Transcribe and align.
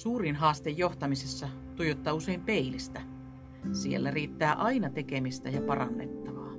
Suurin 0.00 0.36
haaste 0.36 0.70
johtamisessa 0.70 1.48
tuijottaa 1.76 2.14
usein 2.14 2.40
peilistä. 2.40 3.00
Siellä 3.72 4.10
riittää 4.10 4.54
aina 4.54 4.90
tekemistä 4.90 5.48
ja 5.48 5.62
parannettavaa. 5.62 6.52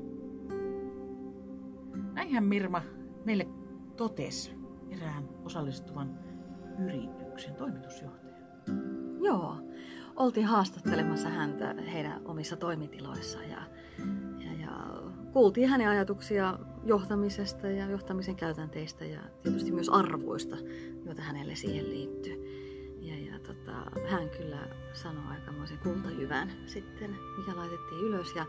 Näinhän 2.14 2.44
Mirma 2.44 2.82
meille 3.26 3.48
totesi 3.98 4.52
erään 4.90 5.30
osallistuvan 5.46 6.20
yrityksen 6.86 7.56
toimitusjohtaja. 7.56 8.36
Joo, 9.24 9.58
oltiin 10.16 10.46
haastattelemassa 10.46 11.30
häntä 11.30 11.74
heidän 11.74 12.22
omissa 12.26 12.56
toimitiloissaan 12.56 13.50
ja, 13.50 13.62
ja, 14.40 14.54
ja 14.62 15.02
kuultiin 15.34 15.70
hänen 15.70 15.88
ajatuksia 15.90 16.60
johtamisesta 16.84 17.68
ja 17.68 17.90
johtamisen 17.90 18.36
käytänteistä 18.36 19.06
ja 19.06 19.20
tietysti 19.44 19.72
myös 19.72 19.90
arvoista, 19.90 20.58
joita 21.06 21.22
hänelle 21.22 21.56
siihen 21.56 21.90
liittyy. 21.90 22.71
Tota, 23.48 23.92
hän 24.08 24.30
kyllä 24.30 24.68
sanoi 24.94 25.24
aikamoisen 25.30 25.78
kultajyvän 25.78 26.52
sitten, 26.66 27.18
mikä 27.38 27.56
laitettiin 27.56 28.02
ylös 28.02 28.36
ja 28.36 28.46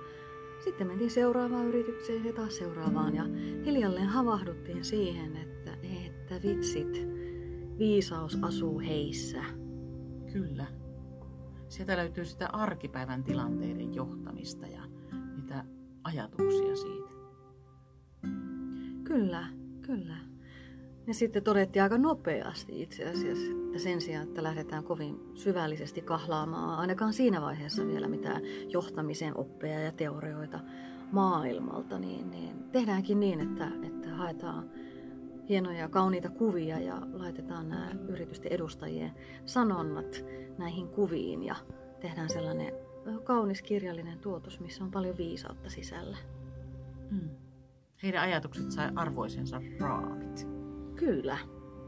sitten 0.65 0.87
mentiin 0.87 1.11
seuraavaan 1.11 1.67
yritykseen 1.67 2.25
ja 2.25 2.33
taas 2.33 2.57
seuraavaan 2.57 3.15
ja 3.15 3.25
hiljalleen 3.65 4.09
havahduttiin 4.09 4.85
siihen, 4.85 5.37
että, 5.37 5.77
että 6.07 6.49
vitsit, 6.49 7.07
viisaus 7.79 8.39
asuu 8.43 8.81
heissä. 8.81 9.45
Kyllä. 10.33 10.67
Sieltä 11.69 11.97
löytyy 11.97 12.25
sitä 12.25 12.49
arkipäivän 12.49 13.25
tilanteiden 13.25 13.95
johtamista 13.95 14.67
ja 14.67 14.83
niitä 15.37 15.65
ajatuksia 16.05 16.77
siitä. 16.77 17.11
Kyllä, 19.05 19.47
kyllä. 19.83 20.32
Ja 21.07 21.15
sitten 21.15 21.43
todettiin 21.43 21.83
aika 21.83 21.99
nopeasti 21.99 22.83
itse 22.83 23.05
asiassa, 23.05 23.53
että 23.67 23.79
sen 23.79 24.01
sijaan, 24.01 24.29
että 24.29 24.43
lähdetään 24.43 24.85
kovin 24.85 25.21
syvällisesti 25.35 26.03
kahlaamaan, 26.03 26.79
ainakaan 26.79 27.13
siinä 27.13 27.41
vaiheessa 27.41 27.87
vielä 27.87 28.09
mitään 28.09 28.43
johtamisen 28.69 29.37
oppeja 29.37 29.81
ja 29.81 29.93
teorioita 29.93 30.61
maailmalta, 31.13 31.99
niin, 31.99 32.31
niin 32.31 32.65
tehdäänkin 32.73 33.21
niin, 33.21 33.41
että, 33.41 33.69
että 33.83 34.15
haetaan 34.15 34.71
hienoja 35.49 35.89
kauniita 35.89 36.31
kuvia 36.31 36.79
ja 36.79 37.03
laitetaan 37.13 37.69
nämä 37.69 37.91
yritysten 38.09 38.53
edustajien 38.53 39.13
sanonnat 39.47 40.25
näihin 40.59 40.89
kuviin 40.89 41.43
ja 41.43 41.55
tehdään 42.01 42.29
sellainen 42.29 42.75
kaunis 43.25 43.63
kirjallinen 43.63 44.19
tuotos, 44.19 44.61
missä 44.61 44.85
on 44.85 44.91
paljon 44.91 45.17
viisautta 45.17 45.71
sisällä. 45.71 46.17
Hmm. 47.11 47.31
Heidän 48.03 48.23
ajatukset 48.23 48.71
sai 48.71 48.89
arvoisensa 48.97 49.61
raamit. 49.81 50.62
Kyllä. 51.05 51.39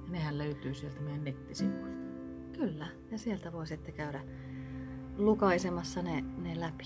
Ja 0.05 0.11
nehän 0.11 0.39
löytyy 0.39 0.75
sieltä 0.75 1.01
meidän 1.01 1.25
nettisivuilta. 1.25 2.05
Kyllä, 2.53 2.87
ja 3.11 3.19
sieltä 3.19 3.53
voi 3.53 3.67
sitten 3.67 3.95
käydä 3.95 4.21
lukaisemassa 5.17 6.03
ne, 6.03 6.25
ne 6.43 6.61
läpi. 6.61 6.85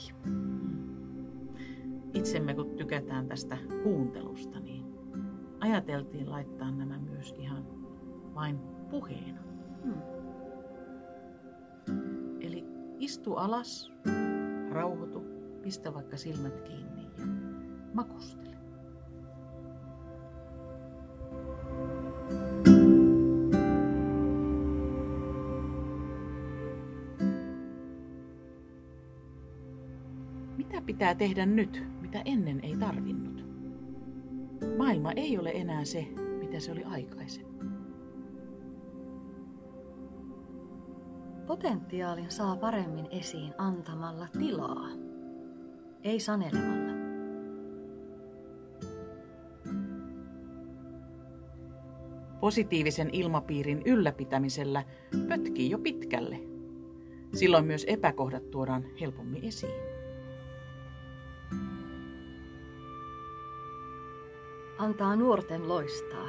Itsemme 2.15 2.55
kun 2.55 2.77
tykätään 2.77 3.29
tästä 3.29 3.57
kuuntelusta, 3.83 4.61
niin 4.61 4.85
ajateltiin 5.61 6.31
laittaa 6.31 6.71
nämä 6.71 6.99
myös 6.99 7.35
ihan 7.39 7.65
vain 8.35 8.59
puheena. 8.91 9.41
Hmm. 9.83 10.03
Eli 12.41 12.65
istu 12.99 13.35
alas, 13.35 13.93
rauhoitu, 14.71 15.23
pistä 15.63 15.95
vaikka 15.95 16.17
silmät 16.17 16.61
kiinni 16.61 17.03
ja 17.19 17.27
makustele. 17.95 18.48
Mitä 30.59 30.83
pitää 30.83 31.15
tehdä 31.15 31.47
nyt, 31.47 31.85
mitä 32.01 32.23
ennen 32.25 32.61
ei 32.63 32.77
tarvinnut? 32.77 33.45
Maailma 34.79 35.13
ei 35.13 35.39
ole 35.39 35.51
enää 35.51 35.85
se, 35.85 36.09
mitä 36.39 36.61
se 36.61 36.73
oli 36.73 36.85
aikaisemmin. 36.85 37.71
Potentiaalin 41.47 42.31
saa 42.31 42.57
paremmin 42.57 43.07
esiin 43.11 43.55
antamalla 43.59 44.29
tilaa, 44.39 44.89
ei 46.03 46.21
sanelemalla. 46.21 46.93
Positiivisen 52.41 53.11
ilmapiirin 53.13 53.83
ylläpitämisellä 53.85 54.85
pötkii 55.29 55.71
jo 55.71 55.79
pitkälle. 55.79 56.41
Silloin 57.35 57.65
myös 57.65 57.85
epäkohdat 57.89 58.51
tuodaan 58.51 58.85
helpommin 59.01 59.45
esiin. 59.45 59.98
Antaa 64.79 65.17
nuorten 65.17 65.69
loistaa. 65.69 66.29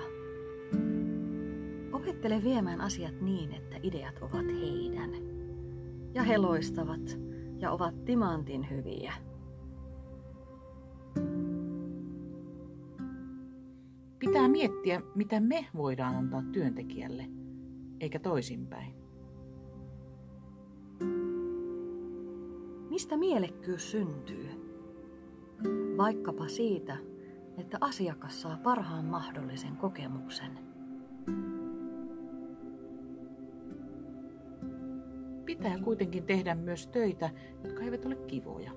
Opettele 1.93 2.43
viemään 2.43 2.81
asiat 2.81 3.21
niin, 3.21 3.53
että 3.53 3.75
ideat 3.83 4.19
ovat 4.21 4.45
heidän. 4.61 5.09
Ja 6.13 6.23
he 6.23 6.37
loistavat 6.37 7.19
ja 7.59 7.71
ovat 7.71 8.05
timantin 8.05 8.69
hyviä. 8.69 9.13
Pitää 14.19 14.47
miettiä, 14.47 15.01
mitä 15.15 15.39
me 15.39 15.65
voidaan 15.75 16.15
antaa 16.15 16.43
työntekijälle, 16.51 17.25
eikä 17.99 18.19
toisinpäin. 18.19 18.93
Mistä 22.89 23.17
mielekkyys 23.17 23.91
syntyy? 23.91 24.49
Vaikkapa 25.97 26.47
siitä, 26.47 26.97
että 27.59 27.77
asiakas 27.81 28.41
saa 28.41 28.57
parhaan 28.63 29.05
mahdollisen 29.05 29.77
kokemuksen. 29.77 30.59
Pitää 35.45 35.79
kuitenkin 35.79 36.23
tehdä 36.23 36.55
myös 36.55 36.87
töitä, 36.87 37.29
jotka 37.63 37.83
eivät 37.83 38.05
ole 38.05 38.15
kivoja. 38.15 38.71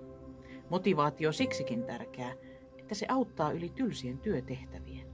Motivaatio 0.70 1.32
siksikin 1.32 1.84
tärkeää, 1.84 2.34
että 2.78 2.94
se 2.94 3.06
auttaa 3.08 3.52
yli 3.52 3.68
tylsien 3.68 4.18
työtehtävien. 4.18 5.06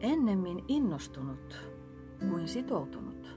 Ennemmin 0.00 0.64
innostunut 0.68 1.70
kuin 2.30 2.48
sitoutunut. 2.48 3.35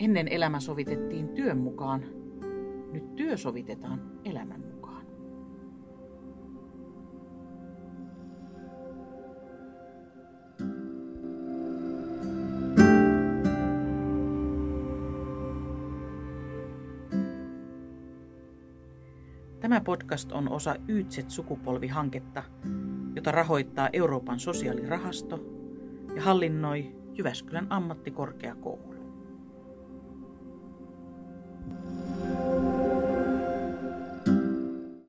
Ennen 0.00 0.28
elämä 0.28 0.60
sovitettiin 0.60 1.28
työn 1.28 1.58
mukaan, 1.58 2.04
nyt 2.92 3.16
työ 3.16 3.36
sovitetaan 3.36 4.02
elämän 4.24 4.60
mukaan. 4.60 5.06
Tämä 19.60 19.80
podcast 19.80 20.32
on 20.32 20.48
osa 20.48 20.76
Yytset-sukupolvihanketta, 20.88 22.42
jota 23.16 23.32
rahoittaa 23.32 23.88
Euroopan 23.92 24.40
sosiaalirahasto 24.40 25.44
ja 26.16 26.22
hallinnoi 26.22 26.96
Jyväskylän 27.14 27.66
ammattikorkeakoulu. 27.70 28.89
Thank 31.70 32.04
you. 32.04 32.09